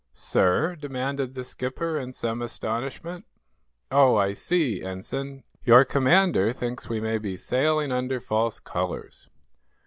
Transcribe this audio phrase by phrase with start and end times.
[0.13, 3.23] "Sir?" demanded the skipper, in some astonishment.
[3.91, 5.43] "Oh, I see, Ensign.
[5.63, 9.29] Your commander thinks we may be sailing under false colors.